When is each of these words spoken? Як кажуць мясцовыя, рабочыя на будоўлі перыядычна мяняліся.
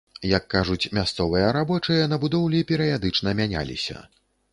Як 0.37 0.45
кажуць 0.53 0.91
мясцовыя, 0.97 1.51
рабочыя 1.57 2.07
на 2.13 2.17
будоўлі 2.23 2.61
перыядычна 2.73 3.35
мяняліся. 3.41 3.97